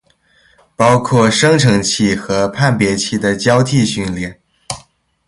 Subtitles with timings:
[0.75, 4.39] 包括生成器和判别器的交替训练